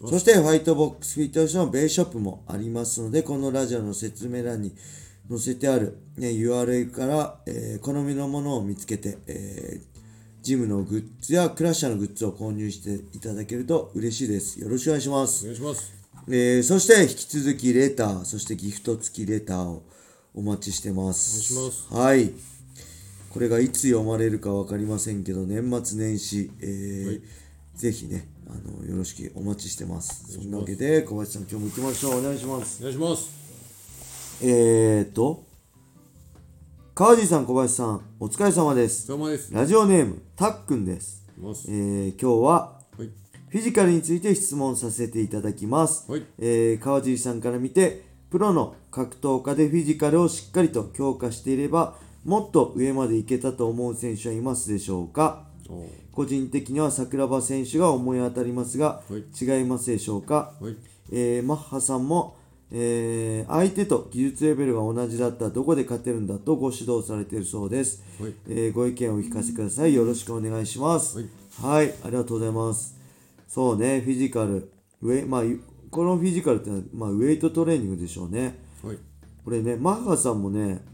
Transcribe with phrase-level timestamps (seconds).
[0.00, 4.74] そしてファイトボックスフィットネスのベースショップもありますのでこのラジオの説明欄に
[5.28, 9.92] 載せてある、ね、URL から、えー好みのものを見つけて、えー
[10.42, 14.58] ジムのグッズやクラッシャーのグッズを購入していただけると嬉しいです。
[14.60, 15.44] よろしくお願いします。
[15.44, 15.92] お願いします。
[16.28, 19.84] えーそして引き続きレター、そしてギフト付きレターを
[20.34, 21.54] お待ちしてます。
[21.56, 22.34] お願いしはい。
[23.30, 27.22] これがいつ読まれるか分かりませんけど、年末年始、えーはい。
[27.76, 30.32] ぜひね、あの、よろしくお待ちしてます。
[30.32, 32.20] そんなわけで、小林さん今日も行きましょう。
[32.20, 32.78] お願いします。
[32.80, 33.42] お願いします
[34.44, 35.44] えーと、
[36.94, 39.10] 川地さん、小林さん、お疲れ様です。
[39.12, 41.24] お疲れ様ですラジオネーム、たっくんです。
[41.68, 43.08] えー今日は、はい
[43.48, 46.10] フィジカルについて質問させていただきます。
[46.10, 55.44] はいえー川尻さんから見て、プロの格闘家でフィジカルをしっかりと強化していれば、もっと上までいけたと思う選手はいますでしょうか？
[55.51, 55.51] お
[56.12, 59.24] 個人的には桜庭選手が思い当たりますが、はい。
[59.40, 60.76] 違いますでしょうか、はい。
[61.12, 62.36] えーマッハさんも、
[62.70, 68.34] えー相手と技術レベルが同じだったらどこで勝てるんだとご指導されているそうです、はい。
[68.48, 69.94] えーご意見をお聞かせください。
[69.94, 71.18] よろしくお願いします。
[71.18, 71.28] はい、
[71.60, 72.96] はい、ありがとうございます。
[73.48, 74.00] そうね。
[74.00, 74.70] フィジカル。
[75.02, 75.42] ウェイ、まあ、
[75.90, 78.58] このフィジカルってのは、まあ、ウェイトトレーニングでしょうね。
[78.82, 78.98] はい。
[79.44, 80.84] これねマッハさんもね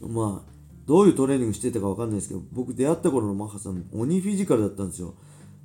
[0.00, 0.57] まあ
[0.88, 5.14] どういうトレーニングしてたかわかんないですけど僕出会った頃のマッハさん鬼フィジカルだったんですよ。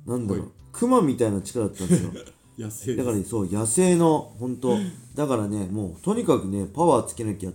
[0.06, 0.50] なんだろう、はい。
[0.70, 2.12] クマみたいな力だったんですよ。
[2.58, 4.76] 野生だからそう野生の本当
[5.14, 7.52] だからねもうとにかくねパワーつけなきゃ。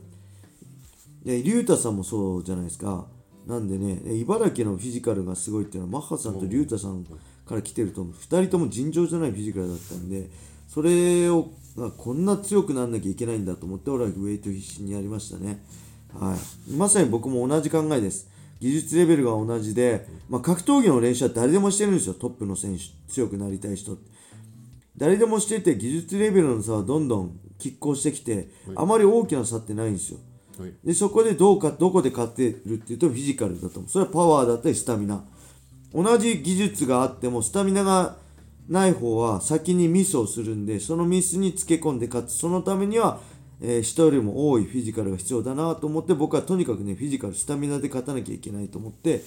[1.24, 3.06] で竜太さんもそうじゃないですか。
[3.46, 7.06] なんでねえ茨城のフィジカルがすごいっていうのはマッハさんと竜太さん
[7.46, 8.14] から来てると思う。
[8.16, 10.32] 2人とも尋常じゃないフィジカルだったんで
[10.68, 15.64] それをあこんな強くなんなきゃいけないんだと思って俺はウェイト必死にやりましたね
[16.14, 16.72] はい。
[16.72, 18.30] まさに僕も同じ考えです。
[18.60, 22.14] 技術レベルが同じで、まあ、格闘技の練習は誰でもしてるんですよ。
[22.14, 22.84] トップの選手
[23.14, 23.98] 強くなりたい人。
[24.98, 30.20] 誰でもしてて技術レベルの差はどんどん拮抗してきて、あまり大きな差ってないんですよ。
[30.60, 30.74] はい。
[30.84, 33.90] でそこでどうかどこで勝ってるっていうとフィジカルだと思う。
[33.90, 35.24] それはパワーだったりスタミナ。
[35.94, 38.18] 同じ技術があってもスタミナが
[38.68, 42.34] ない方は先にミスをするんでそのミスにつけ込んで勝つ。
[42.34, 43.22] そのためには、
[43.62, 49.22] えー人よりも多いフィジカルが必要だなと思って僕はとにかくねフィジカルスタミナで勝たなきゃいけないと思って、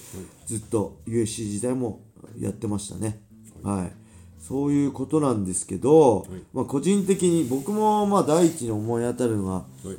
[0.45, 2.01] ずっと UFC 時代も
[2.39, 3.21] やってましたね。
[3.63, 3.91] はい、
[4.39, 9.97] そういうことなんですけど、まあ、個人的に僕もまあ第一に思い当たるのははい。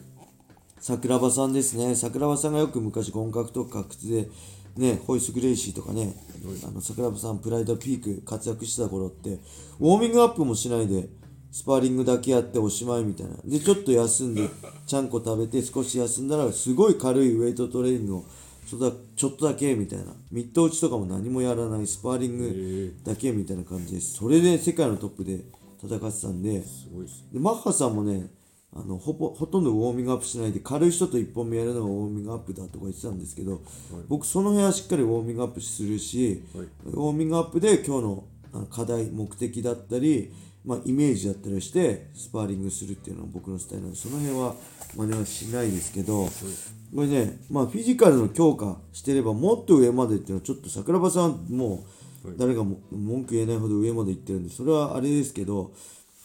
[0.81, 1.95] 桜庭さんですね。
[1.95, 4.28] 桜庭さんがよく昔本格とか靴で
[4.77, 6.15] ねホイス・グレイシーとかね、
[6.66, 9.39] あの桜庭さんプライドピーク活躍してた頃って
[9.81, 11.09] ウォーミングアップもしないで
[11.54, 13.37] スパーリングだけやっておしまいみたいな。
[13.44, 14.50] でちょっと休んで
[14.88, 18.25] ちゃんこ食べて少し休んだらすごい軽いウェイトトレーニングを
[18.69, 20.06] ちょっとだちょっとだけみたいな。
[20.32, 24.15] ミット打ちとかも何もやらないスパーリングだけみたいな感じです。
[24.15, 25.44] それで世界のトップで
[25.81, 26.66] 戦ってたんで。
[26.66, 28.32] すごいですでマッハさんもね
[28.72, 33.62] あのほぼほとんどウォーミングアップしないで軽い人と1本目やるのがウォーミングアップだとか言ってたんですけど、
[34.09, 36.66] 僕その辺はしっかりウォーミングアップするし、はい。
[36.86, 38.25] ウォーミングアップで今日の
[38.71, 40.32] 課題目的だったり、
[40.65, 44.55] まあ、イメージだったりしてスパーリングするっていうのは僕のスタイルなんでその辺は
[44.97, 46.31] 真似はしないですけど、こ
[47.03, 51.85] れね、まあ、フィジカルの強化してればもっと上までっていうのはちょっと桜庭さんはも
[52.25, 52.37] うはい。
[52.39, 55.73] 誰がも文句言えないほど上まで行ってるんでそれはあれですけど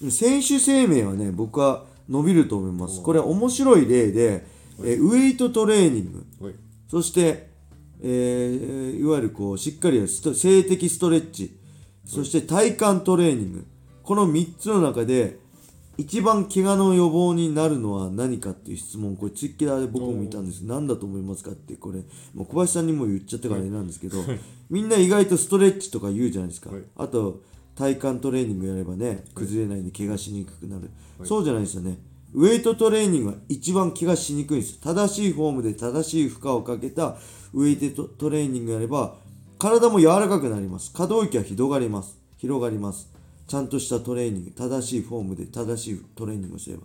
[0.09, 3.03] 選手生命はね僕は伸びると思います。
[3.03, 4.45] これは面白い例で、
[4.79, 6.45] えーウェイトトレーニング。
[6.45, 6.55] はい。
[6.89, 7.49] そして、
[8.01, 11.59] えーいわゆるこうしっかりやるスト静的ストレッチ。
[12.05, 13.67] そして体幹トレーニング
[14.09, 15.37] この3つの中で
[15.95, 19.15] 一番怪我の予防になるのは何かっていう質問。
[19.15, 20.61] これツイッターで僕も見たんです。
[20.61, 21.99] 何だと思いますかってこれ。
[22.33, 24.17] もう小林さんにも言っちゃったからあれなんですけど
[24.67, 26.81] みんな意外とストレッチとか言うじゃないですか、はい。
[26.97, 27.43] あと
[27.75, 30.89] 体幹トレーニングやればね崩れないんで怪我しにくくなる、
[31.23, 31.99] そうじゃないですよね。
[32.33, 34.79] ウェイトトレーニングは一番怪我しにくいんです。
[34.79, 37.17] 正しいフォームで正しい負荷をかけた
[37.53, 39.17] ウェイトトレーニングやれば
[39.59, 40.91] 体も柔らかくなります。
[40.95, 42.17] 可動域は広がります。
[42.37, 43.18] 広がります
[43.49, 46.83] ちゃんとしたトレーニング正しいフォームで正しいトレーニングをすれば。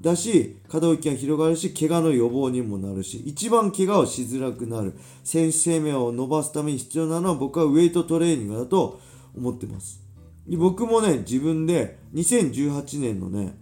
[0.00, 4.94] だし可動域が広がるし怪我の予防にもなるし一番怪我をしづらくなる。
[5.24, 9.00] 選手生命を伸ばすために必要なのは僕はウェイトトレーニングだと
[9.36, 10.00] 思ってます。
[10.46, 13.56] で僕もね自分で2018年のね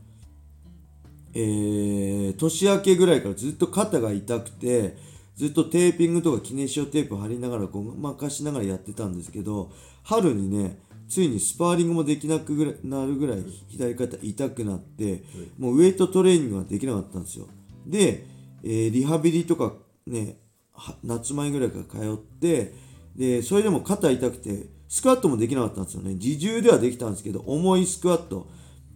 [1.33, 4.99] えー年明けぐらいからずっと肩が痛くて
[5.35, 9.71] ずっとテーピングとかキネシオテープ貼りながらごまかしながらやってたんですけど
[10.03, 10.79] 春にね
[11.09, 15.23] ついにスパーリングもできなくぐらいなるぐらい左肩痛くなって
[15.59, 17.47] もうウエイトトレーニングができなかったんですよ。
[17.87, 18.27] で、
[18.63, 19.75] えーリハビリとか
[20.07, 20.39] ね
[20.73, 22.75] は夏前ぐらいから通って
[23.17, 26.15] でそれでも肩痛くてスクワットもできなかったんですよね。
[26.15, 28.47] 自重ではできたんですけど重いスクワット。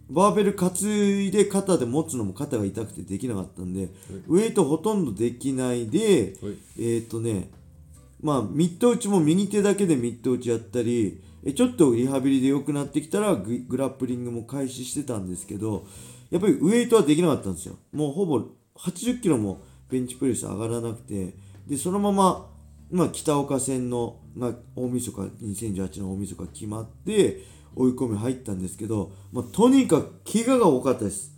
[0.09, 0.71] バーベル担
[1.27, 3.89] いで肩で持つのも肩が痛くてできなかったんで、
[4.27, 6.57] ウエイトほとんどできないで、はい。
[6.79, 7.51] えっ、とね
[8.21, 11.21] まあミット打ちも右手だけでミット打ちやったり
[11.55, 15.85] ちょっとリハビリで良くなってきたらグラップリングも開始してたんですけど
[16.29, 17.75] やっぱりウエイトはできなかったんですよ。
[17.91, 18.43] もうほぼ
[18.75, 21.33] 80キロもベンチプレス上がらなくて
[21.67, 22.47] でそのまま、
[22.91, 27.43] まあ、北岡戦の、まあ、大晦日2018の大晦日決まって
[27.75, 31.35] 追い込み入ったんですけど、まあ、とにかく怪我が多かったです。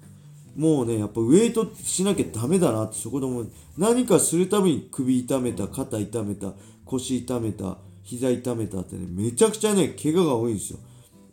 [0.55, 3.45] もうねやっぱウエイトしなきゃダメだなってそこでも
[3.77, 6.53] 何かするたびに首痛めた肩痛めた
[6.99, 10.79] 腰痛めた膝痛めたってねめちゃくちゃね怪我が多いんですよ。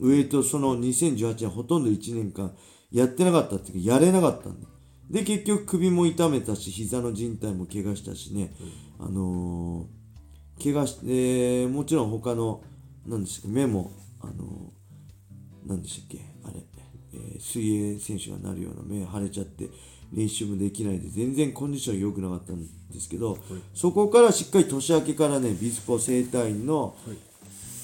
[0.01, 2.55] ウエイトその2018年ほとんど1年間
[2.93, 4.67] やってなかったっていうかやれなかったんで。
[5.11, 8.55] で結局首も痛めたし膝の靭帯も怪我したしね、
[8.99, 12.63] あのー怪我してもちろん他の
[13.07, 16.63] 何でしたっけ目もあのー何でしたっけあれ、
[17.15, 19.71] えー水泳選手がなるような目腫れちゃって
[20.13, 23.39] 練習もできないで全然コンディション良くなかったんですけど、
[23.75, 26.95] そこからしっかり年明けからねビスポ整体院の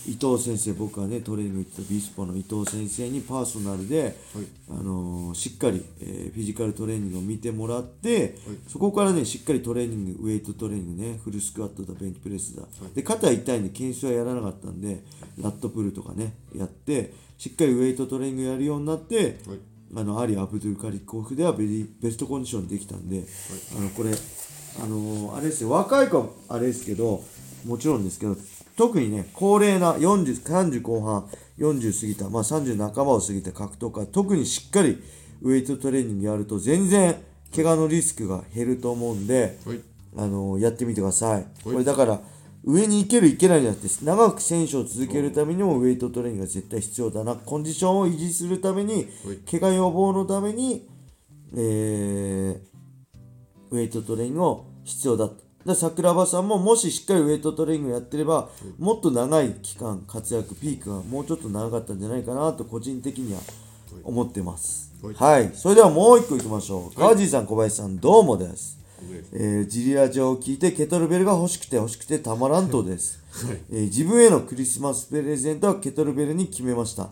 [0.06, 4.16] 伊藤先生僕がねトレーニング行ってたビスポの伊藤先生にパーソナルで、
[4.68, 8.36] あのーしっかり、えーフィジカルトレーニングを見てもらって、
[8.68, 12.62] そこからねしっかりトレーニングウェイトトレーニングねフルスクワットだベンチプレスだ、
[12.94, 15.02] で肩痛いんで懸垂はやらなかったんで
[15.40, 19.16] ラットプルとかねやってしっかりウェイトトレーニングやるようになって、
[19.48, 19.58] はい
[19.96, 23.24] あのアリ・アブドゥル・カリコフではベリベストコンディションできたんで、
[23.76, 25.70] あのこれあのーあれですよ。
[25.70, 27.22] 若い子はあれですけど
[27.64, 28.36] もちろんですけど
[28.76, 35.00] 特にね高齢な40 30後半40過ぎた、まあ、30半ばを過ぎた格闘家特にしっかり
[35.42, 37.16] ウエイトトレーニングやると全然
[37.54, 39.80] 怪我のリスクが減ると思うんで、はい。
[40.16, 41.46] あのやってみてください。
[41.62, 42.20] これだから
[42.66, 49.06] 上に行ける行けないじゃなくて長く選手を続けるためにもウェイトトレーニングが絶対必要だなコンディションを維持するために
[49.50, 50.88] 怪我予防のために、
[51.54, 52.74] えー
[53.74, 55.42] ウェイトトレーニングを必要だと。
[55.66, 63.40] だ桜庭さんももししっかりウェイトトレーニングやってれば、もっと長い期間活躍ピークがもうちょっと長かったんじゃないかなと個人的には
[64.04, 64.92] 思ってます。
[65.02, 66.96] はいはい、それではもう一個いきましょう。
[66.96, 68.78] 川地さん小林さんどうもです。
[69.32, 73.20] えージリラジオを聞いてケトルベルが欲しくて欲しくてたまらんとです、
[73.70, 77.10] えー自分へのクリスマスプレゼントはケトルベルに決めました。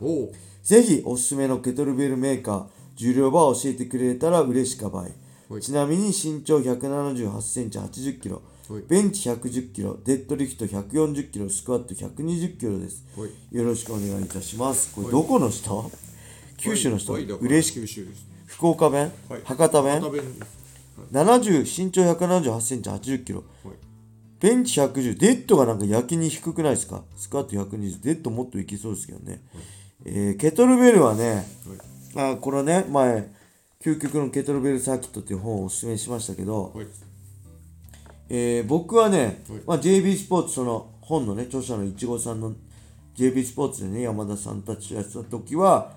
[0.62, 5.12] ぜひおすすめのケトルベルメーカー重量バーを教えてくれたら嬉しかばい、
[5.48, 5.60] はい。
[5.60, 8.82] ちなみに身長1 7 8センチ8 0キロはい。
[8.88, 13.56] ベンチ1 1 0キロデッドリフト1 4 0キロスクワット1 2 0キロです、はい。
[13.56, 14.94] よろしくお願いいたします。
[14.94, 15.90] これどこの人、
[16.58, 18.24] 九州の人、嬉し九州です。
[18.46, 19.40] 福岡弁、はい。
[19.44, 20.00] 博多弁？
[21.12, 23.44] 70身長1 7 8センチ8 0キロ。
[23.64, 23.74] はい。
[24.40, 27.04] ベンチ110、デッドがなんか焼きに低くないですか？
[27.16, 29.42] スクワット120、デッドもっといけそうですけどね。
[30.04, 31.46] えーケトルベルはね、
[32.16, 33.30] あこれね、前、
[33.80, 36.86] 究極のケトルベルサーキットっていう本をお勧めしましたけど、はい。
[38.30, 39.60] えー僕はね、はい。
[39.66, 42.54] まあ、JB スポーツ、その本のね、著者のいちごさんの
[43.16, 45.92] JB スポーツでね、山田さんたちとやってた時は、は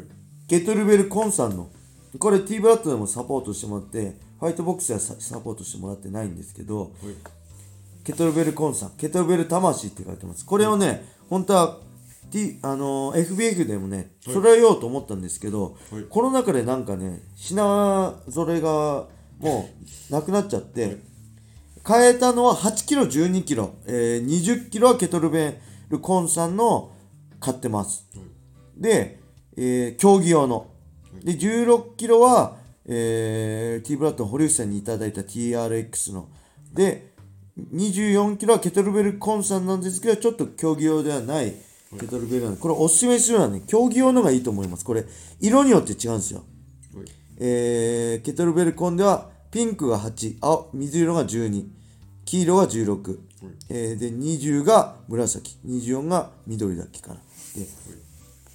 [0.00, 0.48] い。
[0.48, 1.70] ケトルベルコンさんの、
[2.18, 6.90] これ T ブラッドでもサポートしてもらって、ファイトボックスではササポートしてもらってないんですけど、はい
[8.04, 10.44] ケトルベルコンさん、ケトルベル魂って書いてます。
[10.44, 11.78] これをね、本当は、
[12.30, 19.06] T あのー FBF でもね、揃えようと思ったんですけど、はいこの中でなんかね、品揃えが
[19.38, 19.70] も
[20.10, 20.98] う なくなっちゃって、
[21.86, 26.90] 変えたのは8キロ、12キロ、えー20キロはケトルベルコンさんの
[27.40, 28.06] 買ってます。
[28.76, 29.18] で、
[29.56, 30.66] えー競技用の。
[31.22, 32.56] で、16キロは、
[32.86, 36.28] えー、T ブラッドの堀内さんにいただいた TRX の。
[36.72, 37.12] で、
[37.72, 41.54] 24キロはケトルベルコンさんなんですけど、ちょっと競技用ではない
[41.98, 44.84] ケトルベルなんで、これおすすめするのはね、競技用のがいいと思います。
[44.84, 45.04] これ、
[45.40, 46.44] 色によって違うんですよ。
[46.94, 47.06] はい。
[47.38, 51.64] えーケトルベルコンではピンクが8青水色が12
[52.24, 53.18] 黄色が16、
[53.70, 57.14] えーで20が紫24が緑だっけかな。
[57.16, 57.20] で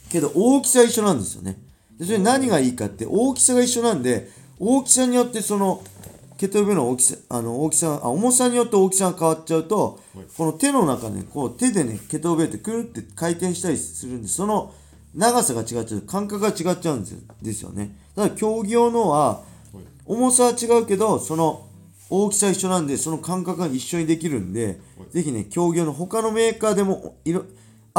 [0.10, 1.62] けど大きさ一緒なんですよね
[2.00, 5.84] でそれ何がいいかって大きさが一緒なんで大きさによってその
[6.38, 10.00] ケトルベルの大きさあの大きさあ重さによって大きさが変わっちゃうと、
[10.38, 14.74] この手の中ねこう手でねケトルベルってくるって回転したりするんでその
[15.14, 19.42] 長さが違っちゃう感覚が違っちゃうんですよですよねただ競技用のはは
[19.74, 21.68] い重さは違うけどその
[22.10, 24.80] 大きさ一緒なんでその感覚が一緒にできるんで、
[25.12, 27.44] ぜひね競技用の他のメーカーでもいろ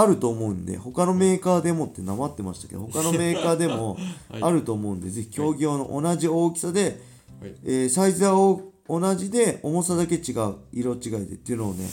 [0.01, 3.99] あると思うんで他のメーカーでもってなまってましたけど他のメーカーでも
[4.31, 4.43] はい。
[4.43, 7.01] あると思うんで、ぜひ競技用の同じ大きさで、
[7.41, 7.55] はい。
[7.65, 11.85] えーサイズはお同じで重さだけ違う色違いでっていうのをね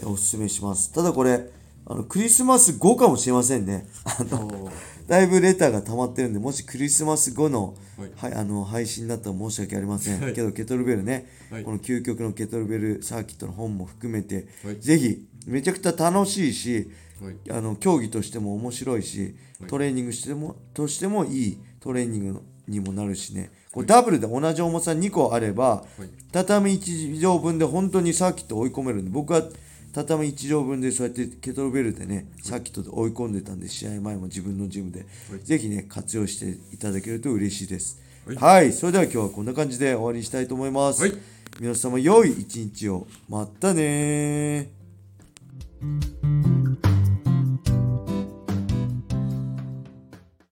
[0.00, 0.90] えーおすすめします。
[0.92, 1.50] ただこれ
[1.86, 3.86] あのクリスマス後かもしれませんね。
[4.04, 4.70] あの
[5.06, 8.10] だいぶレターが溜まってるんでもしクリスマス後の,、はい。
[8.16, 10.32] はい、あの配信だったら申し訳ありません、はい。
[10.32, 11.64] けどケトルベルね、はい。
[11.64, 14.80] この究極のケトルベルサーキットの本も含めて、はい。
[14.80, 16.86] ぜひめちゃくちゃ楽しいしはい
[17.50, 19.70] あの競技としても面白いし、はい。
[19.70, 23.50] トレーニングしてもとしてもいいトレーニングにもなるしね。
[23.72, 26.08] これダブルで同じ重さ2個あれば、はい。
[26.32, 29.42] 畳1畳分で本当にサーキット追い込めるんで僕は
[29.92, 35.00] 畳1畳分でそうやってケトルベルでねサーキットで追い込んでたんで試合前も自分のジムで、
[35.30, 35.40] はい。
[35.44, 38.00] ぜひね活用していただけると嬉しいです。
[38.26, 38.36] はい。
[38.36, 41.12] はい、それでは今日はこんな感じで終わりにしたいと思います、はい。
[41.60, 43.06] 皆様良い一日を。
[43.28, 46.63] またねー